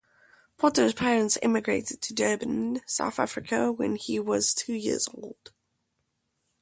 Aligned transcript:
Potter's 0.57 0.95
parents 0.95 1.37
emigrated 1.43 2.01
to 2.01 2.11
Durban, 2.15 2.81
South 2.87 3.19
Africa 3.19 3.71
when 3.71 3.97
he 3.97 4.19
was 4.19 4.55
two 4.55 4.73
years 4.73 5.07
old. 5.13 5.51